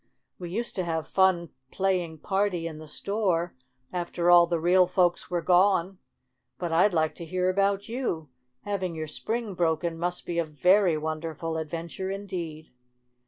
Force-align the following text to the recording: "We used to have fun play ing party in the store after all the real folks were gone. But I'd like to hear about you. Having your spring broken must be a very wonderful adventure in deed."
"We 0.39 0.49
used 0.49 0.73
to 0.77 0.83
have 0.83 1.07
fun 1.07 1.49
play 1.71 2.01
ing 2.03 2.17
party 2.17 2.65
in 2.65 2.79
the 2.79 2.87
store 2.87 3.53
after 3.93 4.31
all 4.31 4.47
the 4.47 4.59
real 4.59 4.87
folks 4.87 5.29
were 5.29 5.43
gone. 5.43 5.99
But 6.57 6.71
I'd 6.71 6.91
like 6.95 7.13
to 7.13 7.23
hear 7.25 7.51
about 7.51 7.87
you. 7.87 8.29
Having 8.63 8.95
your 8.95 9.05
spring 9.05 9.53
broken 9.53 9.99
must 9.99 10.25
be 10.25 10.39
a 10.39 10.43
very 10.43 10.97
wonderful 10.97 11.55
adventure 11.55 12.09
in 12.09 12.25
deed." 12.25 12.71